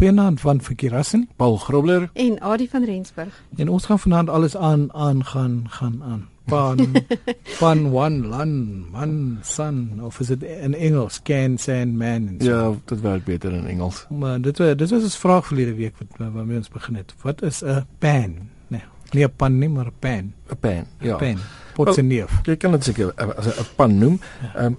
[0.00, 3.42] Goeienaand van Verkeerassen, Paul Grobler en Adie van Rensburg.
[3.56, 6.28] En ons gaan vanaand alles aan aan gaan gaan aan.
[6.44, 6.92] Pan
[7.60, 12.50] pan one lan man son of is dit in Engels can sand man en so.
[12.50, 14.06] Ja, dit werk beter in Engels.
[14.08, 17.14] Maar dit was dit was 'n vraag verlede week wat waarmee ons begin het.
[17.22, 18.34] Wat is 'n pan?
[18.66, 20.32] Nee, nie 'n pan nie, maar 'n pan.
[20.48, 20.86] 'n Pan.
[21.00, 21.16] Ja.
[21.16, 21.36] Pan.
[21.74, 22.40] Potseneef.
[22.42, 24.20] Jy kan dit seker as 'n pan noem.
[24.54, 24.76] Ehm um,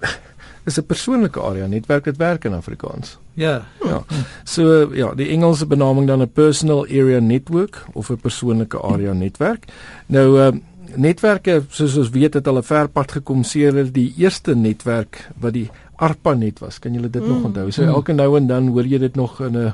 [0.64, 3.18] is 'n persoonlike area netwerk wat werk in Afrikaans.
[3.34, 3.66] Ja.
[3.84, 4.04] Ja.
[4.44, 9.64] So ja, die Engelse benaming dan 'n personal area network of 'n persoonlike area netwerk.
[10.06, 10.62] Nou um,
[10.96, 15.70] netwerke soos ons weet het hulle ver pad gekom sedert die eerste netwerk wat die
[15.96, 16.78] ARPANET was.
[16.78, 17.28] Kan julle dit mm.
[17.28, 17.70] nog onthou?
[17.70, 19.72] So elke nou en dan hoor jy dit nog in 'n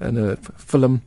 [0.00, 1.00] in 'n film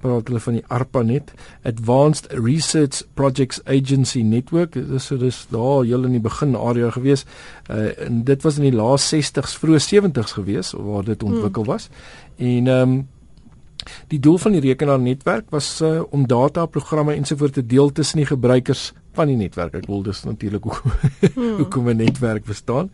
[0.00, 1.32] praat hulle van die ARPANET,
[1.68, 4.78] Advanced Research Projects Agency Network.
[4.78, 7.26] Dis so dis daar heel in die begin area gewees.
[7.70, 11.88] Uh en dit was in die laat 60s, vroeë 70s gewees waar dit ontwikkel was.
[11.88, 12.46] Mm.
[12.46, 13.06] En ehm um,
[14.08, 18.26] die doel van die rekenaarnetwerk was uh, om data, programme ensovoorts te deel tussen die
[18.26, 19.74] gebruikers van die netwerk.
[19.78, 21.54] Ek wil dis natuurlik hoe hmm.
[21.58, 22.90] hoe kom 'n netwerk bestaan.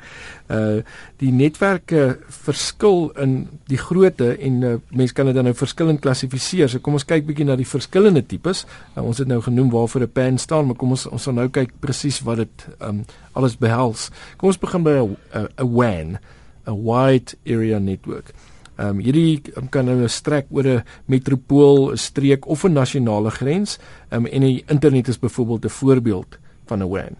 [0.48, 0.80] Uh
[1.20, 3.34] die netwerke verskil in
[3.70, 6.68] die grootte en uh, mense kan dit dan nou verskillend klassifiseer.
[6.68, 8.64] So kom ons kyk bietjie na die verskillende tipes.
[8.94, 11.48] Uh, ons het nou genoem waarvoor 'n PAN staan, maar kom ons ons gaan nou
[11.48, 14.10] kyk presies wat dit um alles behels.
[14.36, 15.16] Kom ons begin by 'n
[15.58, 16.18] 'n WAN,
[16.66, 18.32] 'n wide area network.
[18.74, 23.30] Ehm um, hierdie um, kan nou strek oor 'n metropool, 'n streek of 'n nasionale
[23.30, 23.78] grens.
[24.10, 27.16] Ehm um, en die internet is byvoorbeeld 'n voorbeeld van 'n WAN.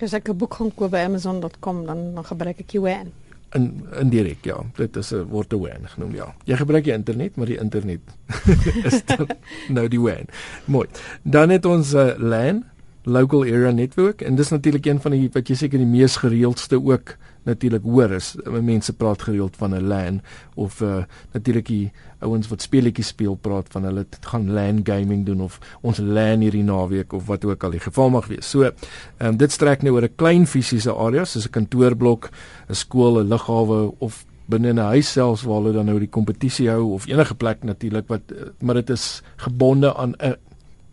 [0.00, 3.12] As ek 'n boek gaan koop by amazon.com dan dan gebruik ek die WAN.
[3.52, 6.34] In indirek ja, dit is 'n word 'n WAN genoem ja.
[6.44, 8.00] Jy gebruik die internet, maar die internet
[8.88, 9.26] is dan
[9.76, 10.26] nou die WAN.
[10.64, 10.88] Mooi.
[11.22, 12.64] Dan het ons 'n uh, LAN,
[13.04, 16.82] local area network en dis natuurlik een van die wat jy seker die mees gereeldste
[16.82, 20.20] ook natuurlik hoor is mense praat gereeld van 'n LAN
[20.54, 25.40] of uh, natuurlik die ouens wat speletjies speel praat van hulle gaan LAN gaming doen
[25.40, 28.50] of ons LAN hierdie naweek of wat ook al die geval mag wees.
[28.50, 28.70] So,
[29.18, 32.30] um, dit strek nou oor 'n klein fisiese area soos 'n kantoorblok,
[32.68, 36.68] 'n skool, 'n lughawe of binne 'n huis selfs waar hulle dan nou die kompetisie
[36.68, 40.36] hou of enige plek natuurlik wat eh, maar dit is gebonde aan 'n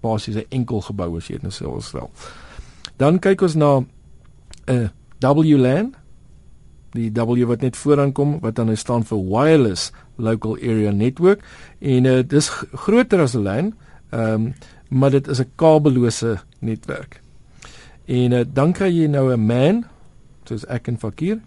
[0.01, 2.11] basies 'n enkel gebou as jy dit nou sou wil.
[2.97, 3.85] Dan kyk ons na
[4.67, 5.95] 'n WLAN
[6.91, 11.43] die W wat net vooraan kom wat dan staan vir wireless local area network
[11.79, 13.73] en uh, dis groter as 'n LAN.
[14.11, 14.53] Ehm um,
[14.89, 17.21] maar dit is 'n kabellose netwerk.
[18.05, 19.85] En uh, dan kry jy nou 'n MAN
[20.47, 21.39] soos ek en Fakir.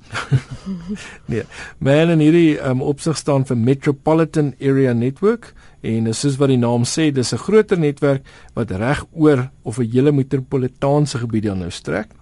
[1.33, 1.43] nee,
[1.79, 6.61] MAN en hierdie um, opsig staan vir Metropolitan Area Network en uh, soos wat die
[6.61, 8.23] naam sê, dis 'n groter netwerk
[8.55, 12.20] wat reg oor of 'n hele metropolitaanse gebied dan nou strek.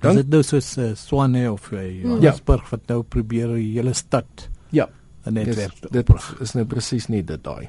[0.00, 2.70] Dan is dit nou soos uh, Swane of uh, Johannesburg ja.
[2.70, 4.88] wat nou probeer die hele stad ja,
[5.24, 5.80] 'n netwerk.
[5.80, 7.68] Dis, dit is nou presies nie dit daai.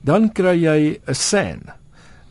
[0.00, 1.62] Dan kry jy 'n SAN.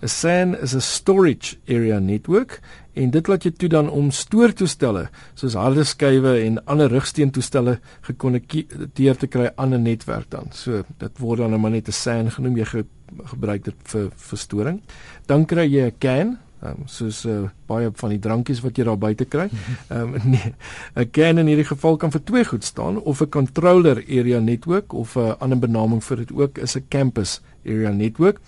[0.01, 2.61] 'n SAN is 'n storage area network
[2.93, 9.17] en dit laat jou toe dan om stoortoestelle soos harde skywe en ander rugsteuntoestelle gekonnekteer
[9.17, 10.47] te kry aan 'n netwerk dan.
[10.51, 12.85] So dit word dan nou maar net 'n SAN genoem jy ge
[13.31, 14.81] gebruik dit vir verstoring.
[15.25, 18.99] Dan kry jy 'n CAN um, soos uh, baie van die drankies wat jy daar
[18.99, 19.47] buite kry.
[19.93, 20.53] Ehm um, nee,
[20.95, 24.93] 'n CAN in hierdie geval kan vir twee goed staan of 'n controller area network
[24.93, 28.39] of 'n uh, ander benaming vir dit ook is 'n campus area network.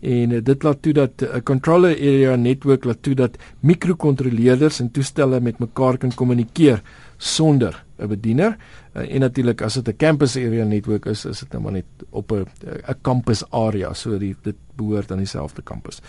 [0.00, 4.80] En uh, dit laat toe dat 'n uh, controller area network laat toe dat mikrokontroleerders
[4.80, 6.82] en toestelle met mekaar kan kommunikeer
[7.16, 8.56] sonder 'n bediener.
[8.96, 11.84] Uh, en natuurlik as dit 'n campus area network is, is dit nou maar net
[12.10, 16.00] op 'n 'n campus area, so die, dit behoort aan dieselfde kampus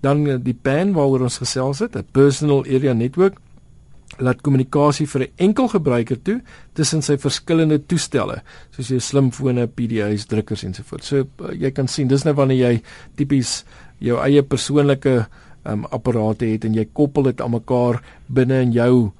[0.00, 3.38] dan eh, die PAN waaroor ons gesels het, 'n personal area network
[4.16, 6.40] laat kommunikasie vir 'n enkel gebruiker toe
[6.72, 11.06] tussen sy verskillende toestelle soos jou slimfone, PDA's, drukkers ensovoorts.
[11.06, 12.82] So uh, jy kan sien dis nou wanneer jy
[13.16, 13.64] tipies
[13.98, 15.26] jou eie persoonlike
[15.64, 19.12] um, apparate het en jy koppel dit aan mekaar binne in jou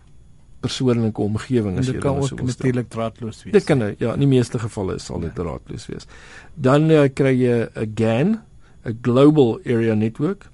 [0.60, 3.52] persoonlike omgewing as jy dit kan ook natuurlik draadloos wees.
[3.52, 5.42] Dit kan ja, in die meeste gevalle sal dit ja.
[5.42, 6.06] draadloos wees.
[6.54, 8.40] Dan uh, kry jy 'n GAN,
[8.84, 10.50] 'n global area network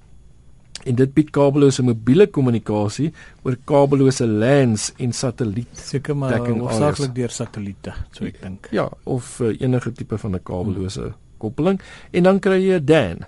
[0.85, 3.11] en dit bied kabellose mobiele kommunikasie
[3.43, 5.69] oor kabellose LANs en satelliet.
[5.79, 8.69] Seker maar hoofsaaklik deur satelliete, so ek dink.
[8.75, 11.21] Ja, of uh, enige tipe van 'n kabellose hmm.
[11.37, 13.25] koppeling en dan kry jy 'n DAN, 'n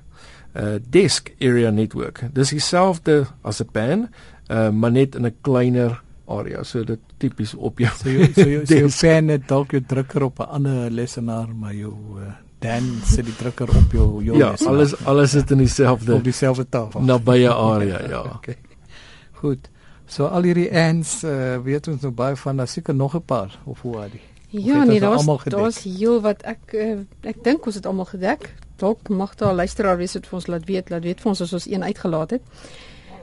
[0.57, 2.24] uh, Disk Area Network.
[2.33, 4.09] Dis dieselfde as 'n PAN,
[4.50, 6.63] uh, maar net in 'n kleiner area.
[6.63, 9.81] So dit tipies op jou so jy so jy so jy PAN het dalk jou
[9.81, 14.38] drukker op 'n ander lesenaar, maar jou uh, dan sit die drukker op jou jou
[14.38, 17.01] Ja, alles alles sit in dieselfde op dieselfde tafel.
[17.01, 18.21] Nabye area, ja.
[18.38, 18.57] okay.
[19.31, 19.69] Goed.
[20.07, 23.59] So al hierdie ends uh, weet ons nou baie van, daar seker nog 'n paar
[23.63, 24.21] of hoe al die.
[24.50, 28.54] Ja, nee, daar's daar's heel wat ek uh, ek dink ons het almal gedek.
[28.75, 31.42] Dalk mag daar 'n luisteraar wees wat vir ons laat weet, laat weet vir ons
[31.42, 32.42] as ons een uitgelaat het.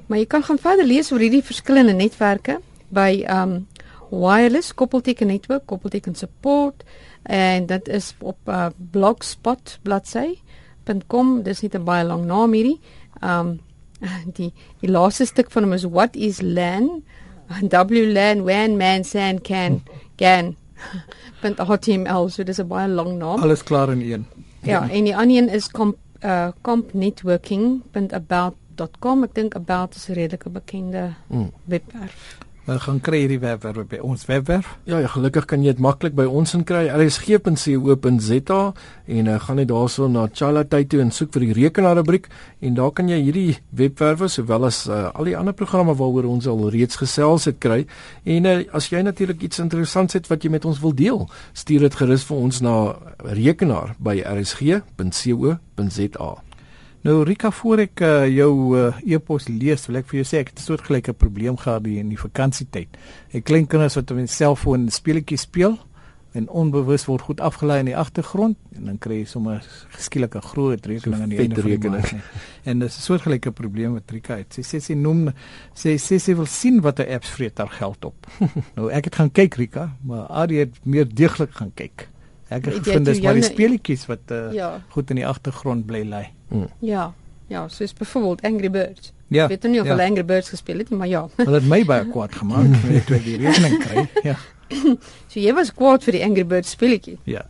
[0.07, 3.67] Maar jy kan gaan verder lees oor hierdie verskillende netwerke by um
[4.11, 6.85] wireless koppelteken netwerk, koppelteken support
[7.23, 11.43] en dit is op uh, blogspot bladsy.com.
[11.43, 12.81] Dis nie 'n baie lang naam hierdie.
[13.23, 13.61] Um
[14.37, 17.03] die die laaste stuk van hom is what is LAN?
[17.89, 19.83] WLAN WAN man san can
[20.21, 20.57] can
[21.43, 23.41] .html so dis 'n baie lang naam.
[23.43, 24.27] Alles klaar in een.
[24.63, 29.23] Ja, en die ander een is comp uh compnetworking.about.com.
[29.25, 31.51] Ek dink about is 'n redelike bekende Mm.
[31.65, 32.39] webwerf.
[32.65, 34.79] Maar gaan kry hierdie webwerf by ons webwerf.
[34.89, 36.87] Ja, ja, gelukkig kan jy dit maklik by ons inkry.
[36.89, 38.61] rsg.co.za
[39.05, 42.31] en uh, gaan net daarso na Chala tyd toe en soek vir die rekenaar rubriek
[42.65, 46.49] en daar kan jy hierdie webwerwe sowel as uh, al die ander programme waaroor ons
[46.49, 47.85] al reeds gesels het kry.
[48.25, 51.85] En uh, as jy natuurlik iets interessants het wat jy met ons wil deel, stuur
[51.85, 52.97] dit gerus vir ons na
[53.29, 55.61] rekenaar by rsg.co.za.
[57.05, 60.55] Nou Rika, voor ek uh, jou uh, e-pos lees, wil ek vir jou sê ek
[60.55, 62.97] het 'n soortgelyke probleem gehad hier in die vakansietyd.
[63.29, 65.77] Ek klein kinders wat op 'n selfoon speletjies speel
[66.33, 69.61] en onbewus word goed afgelaai in die agtergrond en dan kry jy sommer
[69.93, 72.15] geskielik 'n groot rekening aan die einde van die maand.
[72.65, 74.55] En dis 'n soortgelyke probleem wat Rika het.
[74.55, 75.29] Sy sê sy noem
[75.75, 78.27] sy sê sy wil sien watter apps vreet haar geld op.
[78.77, 82.09] nou ek het gaan kyk Rika, maar Adie het meer deeglik gaan kyk.
[82.49, 84.83] Ek het Het gevind dis maar die speletjies wat uh, Ja.
[84.89, 86.25] goed in die agtergrond bly lê.
[86.49, 86.69] Mm.
[86.81, 87.13] Ja.
[87.49, 89.13] Ja, soos byvoorbeeld Angry Birds.
[89.29, 89.45] Ja.
[89.45, 89.93] Ek weet nou nie of ja.
[89.93, 91.27] hulle Angry Birds gespeel het nie, maar ja.
[91.37, 94.07] Hulle het my baie kwaad gemaak toe ek die rekening kry.
[94.31, 94.37] Ja.
[95.29, 97.45] So jy was kwaad vir die Angry Birds speletjie Ja.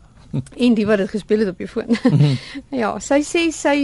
[0.57, 1.97] En die wat dit gespeel het op jou foon.
[2.83, 3.77] ja, sy sê sy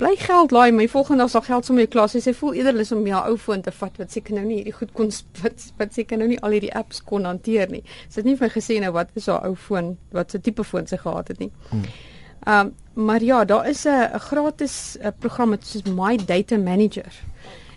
[0.00, 2.10] bly geld laai, my volgende dag sal geld sommer jou klaar.
[2.12, 4.60] Sy sê voel eerder lus om jou ou foon te vat wat seker nou nie
[4.60, 7.82] hierdie goed kon wat wat seker nou nie al hierdie apps kon hanteer nie.
[8.08, 10.66] Sy het nie vir my gesê nou wat is haar ou foon, wat se tipe
[10.66, 11.52] foon sy gehad het nie.
[11.72, 17.12] Ehm um, maar ja, daar is 'n gratis uh, program wat soos My Data Manager.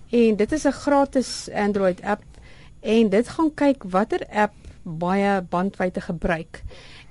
[0.09, 2.23] En dit is 'n gratis Android app
[2.79, 4.53] en dit gaan kyk watter app
[4.83, 6.63] baie bandwydte gebruik.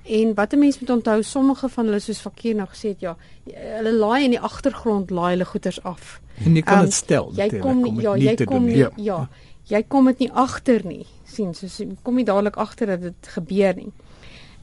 [0.03, 3.17] En wat 'n mens moet onthou, sommige van hulle soos Fakir nou gesê het, ja,
[3.53, 6.21] hulle laai in die agtergrond laai hulle goeders af.
[6.45, 7.31] En jy kan Ehm, dit stel.
[7.35, 8.89] Jy kom om nie, het ja, jy kom nie, ja.
[8.95, 9.29] ja.
[9.63, 11.05] Jy kom dit nie agter nie.
[11.23, 13.91] sien, jy kom nie dadelik agter dat dit gebeur nie.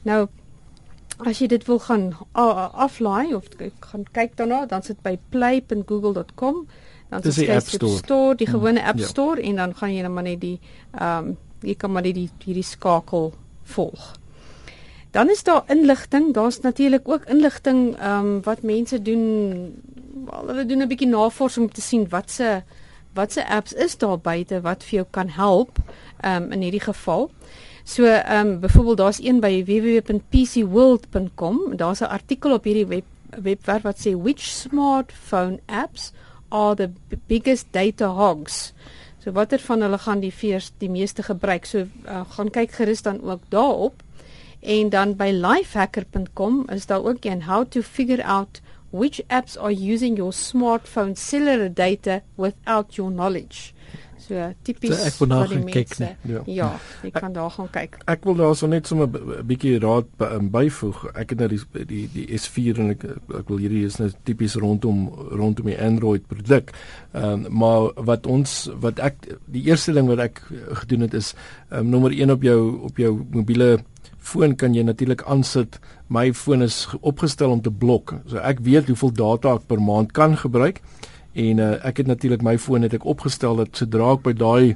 [0.01, 0.27] Nou
[1.17, 3.49] as jy dit wil gaan aflaai of
[3.79, 6.67] gaan kyk daarna, dan sit by play.google.com.
[7.09, 7.97] Dan die App jy op Store.
[7.97, 9.05] store, die gewone App ja.
[9.05, 10.59] Store en dan gaan jy net maar net die
[10.93, 13.33] ehm um, jy kan maar net die hierdie skakel
[13.63, 14.18] volg.
[15.11, 19.21] Dan is daar inligting, daar's natuurlik ook inligting ehm um, wat mense doen.
[20.29, 22.61] Hulle doen 'n bietjie navorsing om te sien wat se
[23.13, 25.77] wat se apps is daar buite wat vir jou kan help
[26.21, 27.31] ehm um, in hierdie geval.
[27.83, 31.75] So ehm um, byvoorbeeld daar's een by www.pcworld.com.
[31.75, 36.11] Daar's 'n artikel op hierdie web webwerf wat sê which smartphone apps
[36.49, 36.89] are the
[37.27, 38.73] biggest data hogs.
[39.23, 41.65] So watter van hulle gaan die veers die meeste gebruik?
[41.65, 44.03] So uh, gaan kyk gerus dan ook daarop.
[44.61, 48.61] En dan by lifehacker.com is daar ook een how to figure out
[48.91, 53.73] which apps are using your smartphone cellular data without your knowledge.
[54.19, 56.41] So tipies So ek moet daar wat die gaan kyk, mense- Ja.
[56.45, 57.97] Ja, jy kan daar gaan kyk.
[58.05, 61.05] Ek wil daarso net sommer 'n bietjie raad by, um, byvoeg.
[61.15, 63.03] Ek het nou die die die S4 en ek
[63.39, 66.71] ek wil hierdie is nou tipies rondom rondom die Android produk.
[67.13, 69.15] Ehm um, maar wat ons wat ek
[69.47, 70.41] die eerste ding wat ek
[70.73, 71.33] gedoen het is
[71.71, 73.79] ehm um, nommer 1 op jou op jou mobiele
[74.31, 75.79] foon kan jy natuurlik aansit.
[76.09, 78.13] My foon is ge- opgestel om te blok.
[78.27, 80.81] So ek weet hoeveel data ek per maand kan gebruik.
[81.33, 84.75] En uh, ek het natuurlik my foon het ek opgestel dat sodra ek by daai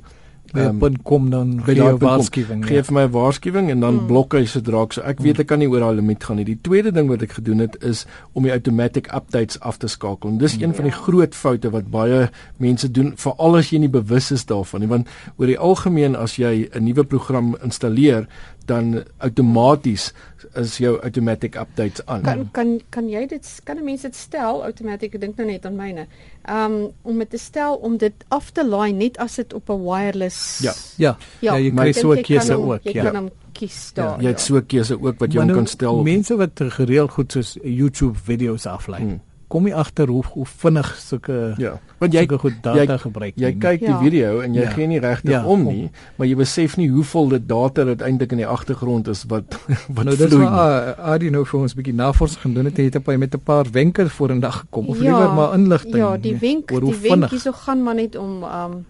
[0.54, 2.66] By ehm, 'n punt kom dan by gee jy kom, waarskuwing.
[2.68, 4.00] gee vir my 'n waarskuwing en dan Mm.
[4.02, 4.08] mm.
[4.08, 6.44] blok hy sodra ek so ek weet ek kan nie oor daai limiet gaan nie.
[6.46, 8.06] Die tweede ding wat ek gedoen het is
[8.36, 10.30] om die automatic updates af te skakel.
[10.30, 11.00] En dis een van die Ja.
[11.00, 12.30] groot foute wat baie
[12.60, 15.08] mense doen, veral as jy nie bewus is daarvan nie, want
[15.38, 18.28] oor die algemeen as jy 'n nuwe program installeer,
[18.66, 20.12] dan outomaties
[20.60, 22.22] is jou automatic updates aan.
[22.22, 25.66] Kan kan kan jy dit kan 'n mens dit stel outomaties ek dink nou net
[25.66, 26.08] aan myne.
[26.50, 29.84] Um om dit te stel om dit af te laai net as dit op 'n
[29.84, 30.74] wireless Ja.
[30.98, 31.18] Ja.
[31.40, 33.04] Ja, jy maar kry so 'n jy keuse ook, Jy ja.
[33.04, 34.22] kan hom kies daar.
[34.22, 36.04] Jy het so 'n keuse ook wat jy hom nou, kan stel.
[36.04, 39.02] Mense wat gereeld goed soos YouTube video's aflaai.
[39.02, 39.22] Hmm.
[39.54, 43.34] Kom jy agter hoe hoe vinnig sulke Ja, want jy sulke goed data jy- gebruik
[43.38, 43.60] Jy nie.
[43.62, 44.00] kyk die Ja.
[44.02, 44.70] video en jy Ja.
[44.74, 45.74] gee nie regtig Ja, om om.
[45.74, 49.44] nie, maar jy besef nie hoeveel dit data dit eintlik in die agtergrond is wat
[49.96, 50.42] wat nou dis vloei.
[50.42, 50.50] nie.
[50.50, 53.40] waar Adi nou vir ons 'n bietjie navorsing gedoen het en het hy met 'n
[53.44, 55.96] paar wenke vorendag gekom of Ja, liewer maar inligting.
[55.96, 58.86] Ja, die nee, wenk die wenk hierso gaan maar net om um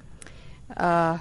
[0.79, 1.13] uh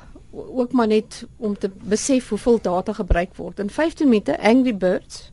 [0.54, 3.58] ook maar net om te besef hoeveel data gebruik word.
[3.58, 5.32] In 15 minute Angry Birds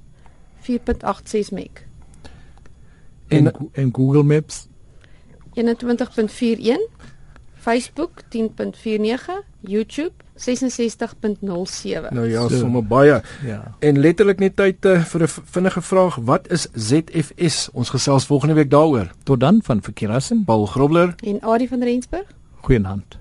[0.60, 1.88] 4.86 meg.
[3.30, 4.68] En En- en Google Maps
[5.54, 6.78] 21.41
[7.54, 12.58] Facebook 10.49 YouTube 66.07 Nou ja, So.
[12.58, 13.22] sommer baie.
[13.46, 13.76] ja.
[13.80, 17.70] En letterlik net tyd uh, vir 'n vinnige vraag, wat is ZFS?
[17.74, 19.12] Ons gesels volgende week daaroor.
[19.24, 20.44] Tot dan van Verkeerassen.
[20.46, 22.26] Paul Grobler en Adie van Rensburg
[22.62, 23.19] Goeienaand.